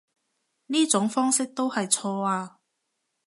[0.65, 2.57] 呢種方式都係錯啊